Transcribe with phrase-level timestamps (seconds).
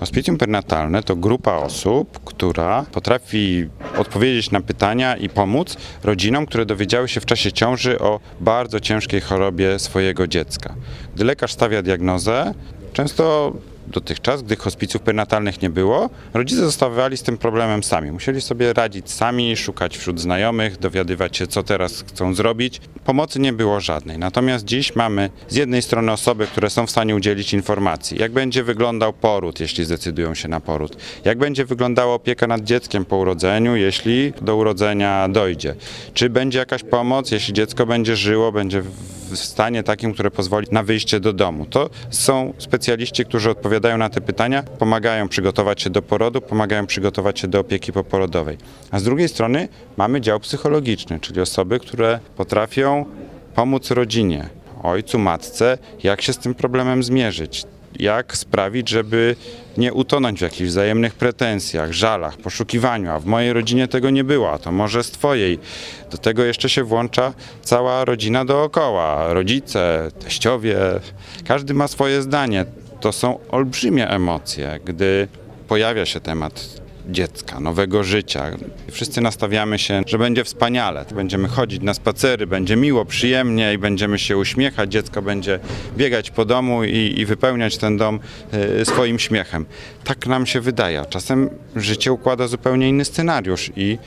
[0.00, 7.08] Hospicjum pernatalne to grupa osób, która potrafi odpowiedzieć na pytania i pomóc rodzinom, które dowiedziały
[7.08, 10.74] się w czasie ciąży o bardzo ciężkiej chorobie swojego dziecka.
[11.14, 12.54] Gdy lekarz stawia diagnozę,
[12.92, 13.52] często
[13.90, 18.12] dotychczas, gdy hospicjów pernatalnych nie było, rodzice zostawali z tym problemem sami.
[18.12, 22.80] Musieli sobie radzić sami, szukać wśród znajomych, dowiadywać się, co teraz chcą zrobić.
[23.04, 24.18] Pomocy nie było żadnej.
[24.18, 28.64] Natomiast dziś mamy z jednej strony osoby, które są w stanie udzielić informacji, jak będzie
[28.64, 33.76] wyglądał poród, jeśli zdecydują się na poród, jak będzie wyglądała opieka nad dzieckiem po urodzeniu,
[33.76, 35.74] jeśli do urodzenia dojdzie,
[36.14, 38.82] czy będzie jakaś pomoc, jeśli dziecko będzie żyło, będzie
[39.36, 41.66] w stanie takim, które pozwoli na wyjście do domu.
[41.66, 47.40] To są specjaliści, którzy odpowiadają na te pytania, pomagają przygotować się do porodu, pomagają przygotować
[47.40, 48.58] się do opieki poporodowej.
[48.90, 53.04] A z drugiej strony mamy dział psychologiczny, czyli osoby, które potrafią
[53.54, 54.48] pomóc rodzinie,
[54.82, 57.64] ojcu, matce, jak się z tym problemem zmierzyć,
[57.98, 59.36] jak sprawić, żeby
[59.78, 64.52] nie utonąć w jakichś wzajemnych pretensjach, żalach, poszukiwaniu, a w mojej rodzinie tego nie było,
[64.52, 65.58] a to może z twojej.
[66.10, 70.76] Do tego jeszcze się włącza cała rodzina dookoła, rodzice, teściowie,
[71.46, 72.64] każdy ma swoje zdanie.
[73.00, 75.28] To są olbrzymie emocje, gdy
[75.68, 78.50] pojawia się temat dziecka, nowego życia.
[78.90, 81.04] Wszyscy nastawiamy się, że będzie wspaniale.
[81.14, 84.92] Będziemy chodzić na spacery, będzie miło, przyjemnie i będziemy się uśmiechać.
[84.92, 85.60] Dziecko będzie
[85.96, 88.20] biegać po domu i, i wypełniać ten dom
[88.52, 89.66] e, swoim śmiechem.
[90.04, 91.04] Tak nam się wydaje.
[91.08, 93.98] Czasem życie układa zupełnie inny scenariusz i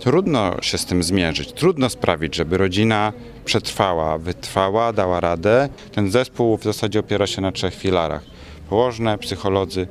[0.00, 1.52] trudno się z tym zmierzyć.
[1.52, 3.12] Trudno sprawić, żeby rodzina
[3.44, 5.68] przetrwała, wytrwała, dała radę.
[5.92, 8.22] Ten zespół w zasadzie opiera się na trzech filarach.
[8.68, 9.86] Położne, psycholodzy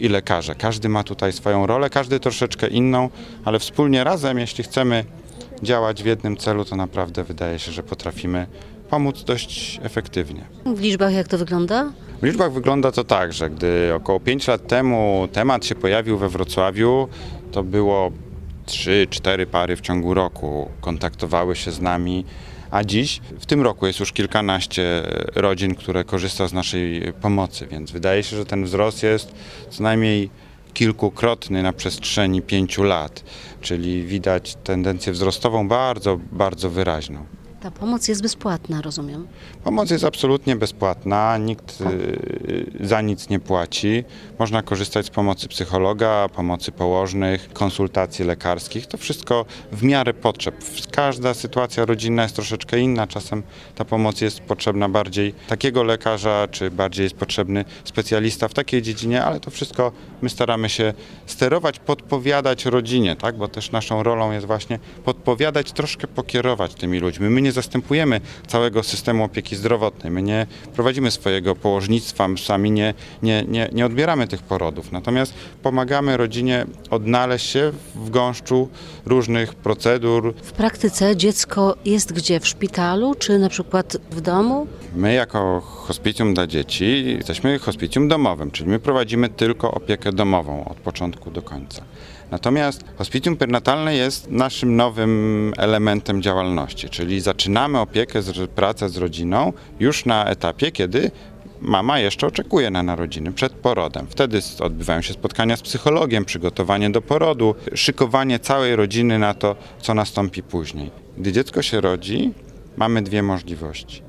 [0.00, 0.54] i lekarze.
[0.54, 3.10] Każdy ma tutaj swoją rolę, każdy troszeczkę inną,
[3.44, 5.04] ale wspólnie razem, jeśli chcemy
[5.62, 8.46] działać w jednym celu, to naprawdę wydaje się, że potrafimy
[8.90, 10.44] pomóc dość efektywnie.
[10.66, 11.92] W liczbach jak to wygląda?
[12.22, 16.28] W liczbach wygląda to tak, że gdy około 5 lat temu temat się pojawił we
[16.28, 17.08] Wrocławiu,
[17.52, 18.10] to było
[18.66, 22.24] 3-4 pary w ciągu roku kontaktowały się z nami,
[22.70, 25.02] a dziś w tym roku jest już kilkanaście
[25.34, 29.34] rodzin, które korzysta z naszej pomocy, więc wydaje się, że ten wzrost jest
[29.70, 30.30] co najmniej
[30.74, 33.24] kilkukrotny na przestrzeni pięciu lat,
[33.60, 37.26] czyli widać tendencję wzrostową bardzo, bardzo wyraźną.
[37.60, 39.26] Ta pomoc jest bezpłatna, rozumiem.
[39.64, 44.04] Pomoc jest absolutnie bezpłatna, nikt y, za nic nie płaci.
[44.38, 48.86] Można korzystać z pomocy psychologa, pomocy położnych, konsultacji lekarskich.
[48.86, 50.54] To wszystko w miarę potrzeb.
[50.90, 53.06] Każda sytuacja rodzinna jest troszeczkę inna.
[53.06, 53.42] Czasem
[53.74, 59.24] ta pomoc jest potrzebna bardziej takiego lekarza, czy bardziej jest potrzebny specjalista w takiej dziedzinie,
[59.24, 59.92] ale to wszystko
[60.22, 60.94] my staramy się
[61.26, 63.36] sterować, podpowiadać rodzinie, tak?
[63.36, 67.30] bo też naszą rolą jest właśnie podpowiadać, troszkę pokierować tymi ludźmi.
[67.30, 72.94] My nie zastępujemy całego systemu opieki zdrowotnej, my nie prowadzimy swojego położnictwa, my sami nie,
[73.22, 78.68] nie, nie, nie odbieramy tych porodów, natomiast pomagamy rodzinie odnaleźć się w gąszczu
[79.06, 80.34] różnych procedur.
[80.42, 82.40] W praktyce dziecko jest gdzie?
[82.40, 84.66] W szpitalu, czy na przykład w domu?
[84.96, 90.76] My jako hospicjum dla dzieci jesteśmy hospicjum domowym, czyli my prowadzimy tylko opiekę domową od
[90.76, 91.82] początku do końca.
[92.30, 98.20] Natomiast hospicjum pernatalne jest naszym nowym elementem działalności, czyli zaczynamy opiekę,
[98.54, 101.10] pracę z rodziną już na etapie, kiedy
[101.60, 104.06] mama jeszcze oczekuje na narodziny przed porodem.
[104.10, 109.94] Wtedy odbywają się spotkania z psychologiem, przygotowanie do porodu, szykowanie całej rodziny na to, co
[109.94, 110.90] nastąpi później.
[111.18, 112.32] Gdy dziecko się rodzi,
[112.76, 114.02] mamy dwie możliwości.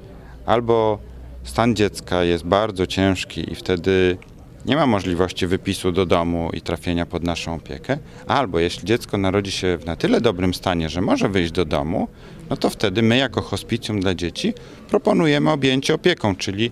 [0.46, 1.00] Albo
[1.44, 4.18] stan dziecka jest bardzo ciężki i wtedy
[4.66, 9.52] nie ma możliwości wypisu do domu i trafienia pod naszą opiekę, albo jeśli dziecko narodzi
[9.52, 12.08] się w na tyle dobrym stanie, że może wyjść do domu,
[12.50, 14.54] no to wtedy my jako hospicjum dla dzieci
[14.90, 16.72] proponujemy objęcie opieką, czyli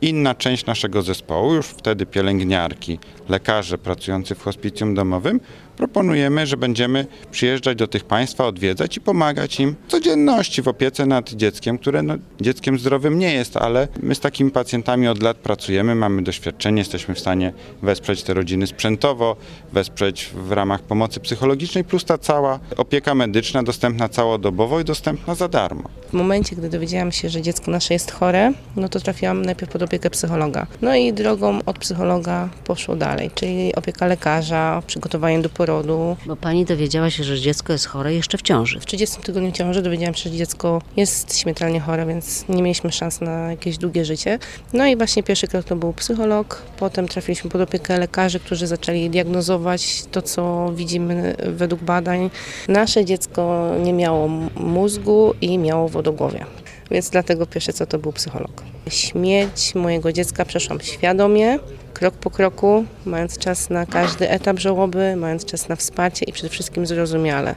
[0.00, 2.98] inna część naszego zespołu, już wtedy pielęgniarki,
[3.28, 5.40] lekarze pracujący w hospicjum domowym,
[5.76, 11.06] proponujemy, że będziemy przyjeżdżać do tych państwa, odwiedzać i pomagać im w codzienności w opiece
[11.06, 15.36] nad dzieckiem, które no, dzieckiem zdrowym nie jest, ale my z takimi pacjentami od lat
[15.36, 19.36] pracujemy, mamy doświadczenie, jesteśmy w stanie wesprzeć te rodziny sprzętowo,
[19.72, 25.48] wesprzeć w ramach pomocy psychologicznej, plus ta cała opieka medyczna dostępna całodobowo i dostępna za
[25.48, 25.88] darmo.
[26.08, 29.82] W momencie, gdy dowiedziałam się, że dziecko nasze jest chore, no to trafiłam najpierw pod
[29.82, 30.66] opiekę psychologa.
[30.82, 36.16] No i drogą od psychologa poszło dalej, czyli opieka lekarza, przygotowanie do porodu.
[36.26, 38.80] Bo pani dowiedziała się, że dziecko jest chore jeszcze w ciąży.
[38.80, 43.20] W 30 tygodniu ciąży dowiedziałam się, że dziecko jest śmiertelnie chore, więc nie mieliśmy szans
[43.20, 44.38] na jakieś długie życie.
[44.72, 49.10] No i właśnie pierwszy krok to był psycholog, potem trafiliśmy pod opiekę lekarzy, którzy zaczęli
[49.10, 52.30] diagnozować to, co widzimy według badań.
[52.68, 56.46] Nasze dziecko nie miało mózgu i miało wodogłowie,
[56.90, 58.75] więc dlatego pierwsze co to był psycholog.
[58.90, 61.58] Śmierć mojego dziecka przeszłam świadomie,
[61.94, 66.48] krok po kroku, mając czas na każdy etap żałoby, mając czas na wsparcie i przede
[66.48, 67.54] wszystkim zrozumiale.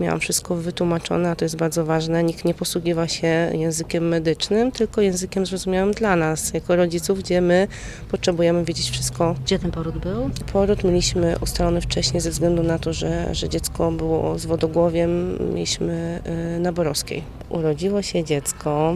[0.00, 2.22] Miałam wszystko wytłumaczone, a to jest bardzo ważne.
[2.22, 7.68] Nikt nie posługiwał się językiem medycznym, tylko językiem zrozumiałym dla nas, jako rodziców, gdzie my
[8.10, 10.30] potrzebujemy wiedzieć wszystko Gdzie ten poród był?
[10.52, 16.20] Poród mieliśmy ustalony wcześniej ze względu na to, że, że dziecko było z wodogłowiem, mieliśmy
[16.56, 17.22] y, na Borowskiej.
[17.48, 18.94] Urodziło się dziecko,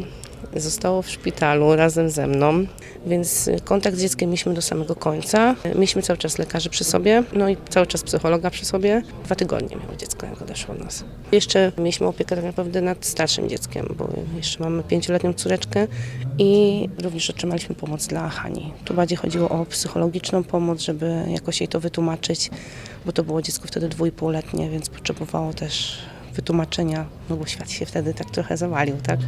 [0.60, 2.66] zostało w szpitalu razem ze mną,
[3.06, 5.56] więc kontakt z dzieckiem mieliśmy do samego końca.
[5.74, 9.02] Mieliśmy cały czas lekarzy przy sobie, no i cały czas psychologa przy sobie.
[9.24, 11.04] Dwa tygodnie miało dziecko, jak odeszło od nas.
[11.32, 15.86] Jeszcze mieliśmy opiekę tak naprawdę nad starszym dzieckiem, bo jeszcze mamy pięcioletnią córeczkę
[16.38, 18.72] i również otrzymaliśmy pomoc dla Hani.
[18.84, 22.50] Tu bardziej chodziło o psychologiczną pomoc, żeby jakoś jej to wytłumaczyć,
[23.06, 25.98] bo to było dziecko wtedy dwójpółletnie, więc potrzebowało też
[26.34, 29.20] wytłumaczenia, no bo świat się wtedy tak trochę zawalił, tak?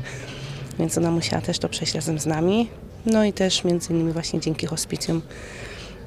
[0.79, 2.69] Więc ona musiała też to przejść razem z nami.
[3.07, 5.23] No i też między innymi właśnie dzięki hospicjum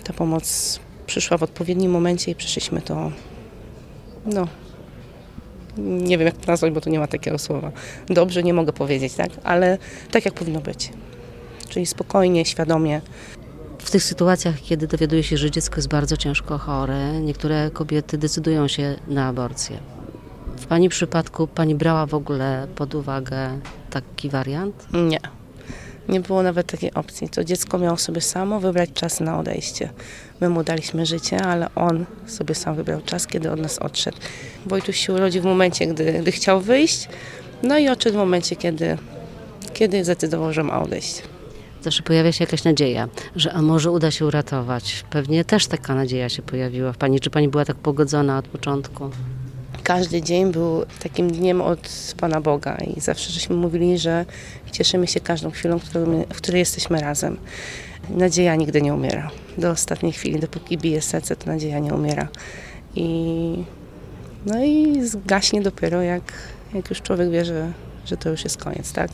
[0.04, 3.12] ta pomoc przyszła w odpowiednim momencie i przeszliśmy to,
[4.26, 4.48] no,
[5.78, 7.72] nie wiem jak to nazwać, bo tu nie ma takiego słowa.
[8.08, 9.30] Dobrze nie mogę powiedzieć, tak?
[9.44, 9.78] Ale
[10.12, 10.92] tak jak powinno być.
[11.70, 13.02] Czyli spokojnie, świadomie.
[13.80, 18.68] W tych sytuacjach, kiedy dowiaduje się, że dziecko jest bardzo ciężko chore, niektóre kobiety decydują
[18.68, 19.78] się na aborcję.
[20.58, 24.88] W Pani przypadku Pani brała w ogóle pod uwagę taki wariant?
[24.94, 25.20] Nie.
[26.10, 27.30] Nie było nawet takiej opcji.
[27.30, 29.90] To dziecko miało sobie samo wybrać czas na odejście.
[30.42, 34.18] My mu daliśmy życie, ale on sobie sam wybrał czas, kiedy od nas odszedł.
[34.66, 37.10] Wojtuś się urodził w momencie, gdy, gdy chciał wyjść,
[37.64, 38.98] no i odszedł w momencie, kiedy,
[39.74, 41.24] kiedy zdecydował, że ma odejść.
[41.82, 45.04] Zawsze pojawia się jakaś nadzieja, że a może uda się uratować.
[45.10, 47.20] Pewnie też taka nadzieja się pojawiła w Pani.
[47.20, 49.10] Czy Pani była tak pogodzona od początku?
[49.90, 54.26] Każdy dzień był takim dniem od Pana Boga i zawsze żeśmy mówili, że
[54.72, 55.80] cieszymy się każdą chwilą,
[56.30, 57.38] w której jesteśmy razem.
[58.10, 59.32] Nadzieja nigdy nie umiera.
[59.58, 62.28] Do ostatniej chwili, dopóki bije serce, to nadzieja nie umiera.
[62.96, 63.64] I,
[64.46, 66.34] no i zgaśnie dopiero jak,
[66.74, 67.72] jak już człowiek wie, że,
[68.10, 69.12] że to już jest koniec, tak?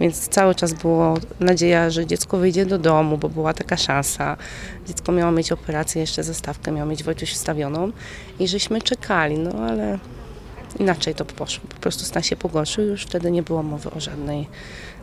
[0.00, 4.36] Więc cały czas było nadzieja, że dziecko wyjdzie do domu, bo była taka szansa.
[4.86, 7.92] Dziecko miało mieć operację, jeszcze zestawkę miał mieć Wojtuś wstawioną
[8.38, 9.98] i żeśmy czekali, no ale
[10.80, 11.64] inaczej to poszło.
[11.68, 14.46] Po prostu stan się pogorszył, już wtedy nie było mowy o żadnej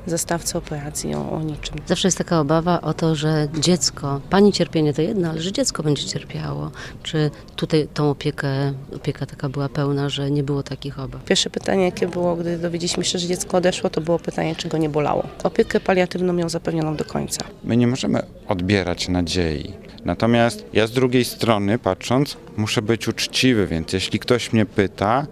[0.06, 1.76] zastawce operacji, o, o niczym.
[1.88, 5.84] Zawsze jest taka obawa o to, że dziecko, Pani cierpienie to jedno, ale że dziecko
[5.84, 6.72] będzie cierpiało.
[7.04, 11.24] Czy tutaj tą opiekę, opieka taka była pełna, że nie było takich obaw?
[11.24, 14.78] Pierwsze pytanie, jakie było, gdy dowiedzieliśmy się, że dziecko odeszło, to było pytanie, czy go
[14.78, 15.28] nie bolało.
[15.44, 17.42] Opiekę paliatywną miał zapewnioną do końca.
[17.64, 19.74] My nie możemy odbierać nadziei.
[20.06, 25.28] Natomiast ja z drugiej strony, patrząc, muszę być uczciwy, więc jeśli ktoś mnie pyta,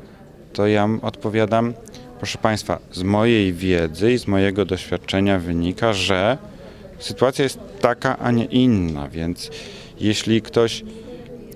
[0.57, 1.73] to ja odpowiadam,
[2.17, 6.37] proszę Państwa, z mojej wiedzy i z mojego doświadczenia wynika, że
[6.99, 9.51] sytuacja jest taka, a nie inna, więc
[9.99, 10.83] jeśli ktoś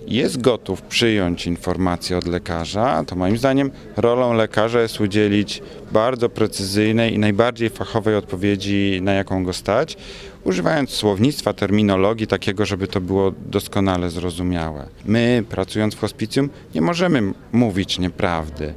[0.08, 5.62] jest gotów przyjąć informację od lekarza, to moim zdaniem rolą lekarza jest udzielić
[5.92, 9.98] bardzo precyzyjnej i najbardziej fachowej odpowiedzi, na jaką go stać,
[10.44, 14.88] używając słownictwa, terminologii takiego, żeby to było doskonale zrozumiałe.
[15.06, 18.74] My, pracując w hospicjum, nie możemy mówić nieprawdy,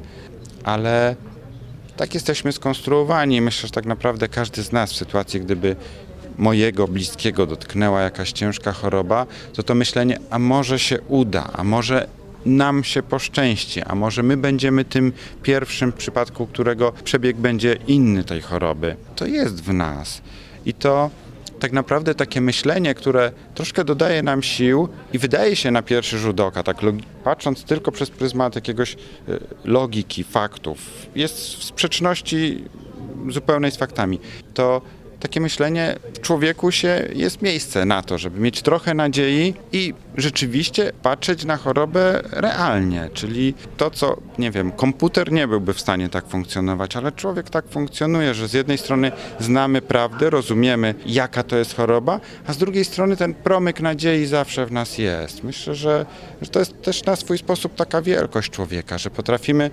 [0.64, 1.16] ale
[1.96, 3.40] tak jesteśmy skonstruowani.
[3.40, 5.76] Myślę, że tak naprawdę każdy z nas w sytuacji, gdyby
[6.38, 12.08] mojego bliskiego dotknęła jakaś ciężka choroba, to to myślenie, a może się uda, a może
[12.46, 15.12] nam się poszczęści, a może my będziemy tym
[15.42, 18.96] pierwszym przypadku, którego przebieg będzie inny tej choroby.
[19.16, 20.22] To jest w nas.
[20.66, 21.10] I to
[21.60, 26.40] tak naprawdę takie myślenie, które troszkę dodaje nam sił i wydaje się na pierwszy rzut
[26.40, 26.76] oka, tak
[27.24, 28.96] patrząc tylko przez pryzmat jakiegoś y,
[29.64, 30.78] logiki, faktów,
[31.14, 32.64] jest w sprzeczności
[33.28, 34.20] zupełnej z faktami.
[34.54, 34.82] To
[35.24, 40.92] takie myślenie w człowieku się jest miejsce na to, żeby mieć trochę nadziei i rzeczywiście
[41.02, 46.26] patrzeć na chorobę realnie, czyli to, co, nie wiem, komputer nie byłby w stanie tak
[46.26, 51.76] funkcjonować, ale człowiek tak funkcjonuje, że z jednej strony znamy prawdę, rozumiemy, jaka to jest
[51.76, 55.44] choroba, a z drugiej strony ten promyk nadziei zawsze w nas jest.
[55.44, 56.06] Myślę, że,
[56.42, 59.70] że to jest też na swój sposób taka wielkość człowieka, że potrafimy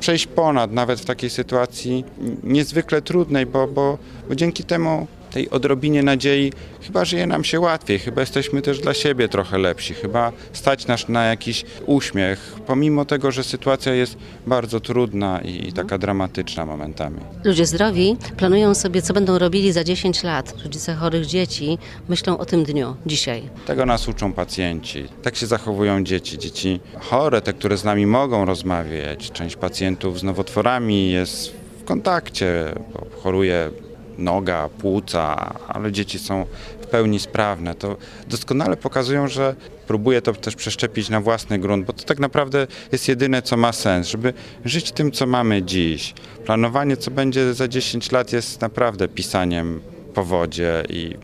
[0.00, 2.04] przejść ponad, nawet w takiej sytuacji
[2.42, 4.87] niezwykle trudnej, bo, bo, bo dzięki temu
[5.30, 6.52] tej odrobinie nadziei
[6.82, 11.08] chyba żyje nam się łatwiej, chyba jesteśmy też dla siebie trochę lepsi, chyba stać nas
[11.08, 14.16] na jakiś uśmiech, pomimo tego, że sytuacja jest
[14.46, 17.20] bardzo trudna i, i taka dramatyczna momentami.
[17.44, 20.54] Ludzie zdrowi planują sobie, co będą robili za 10 lat.
[20.62, 21.78] Rodzice chorych dzieci
[22.08, 23.42] myślą o tym dniu, dzisiaj.
[23.66, 25.04] Tego nas uczą pacjenci.
[25.22, 26.38] Tak się zachowują dzieci.
[26.38, 29.30] Dzieci chore, te, które z nami mogą rozmawiać.
[29.30, 33.70] Część pacjentów z nowotworami jest w kontakcie, bo choruje
[34.18, 36.46] noga, płuca, ale dzieci są
[36.80, 37.74] w pełni sprawne.
[37.74, 37.96] To
[38.28, 39.54] doskonale pokazują, że
[39.86, 43.72] próbuję to też przeszczepić na własny grunt, bo to tak naprawdę jest jedyne, co ma
[43.72, 44.32] sens, żeby
[44.64, 46.14] żyć tym, co mamy dziś.
[46.44, 49.80] Planowanie, co będzie za 10 lat, jest naprawdę pisaniem
[50.14, 51.16] po wodzie i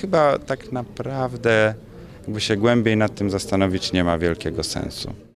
[0.00, 1.74] chyba tak naprawdę,
[2.22, 5.14] jakby się głębiej nad tym zastanowić, nie ma wielkiego sensu.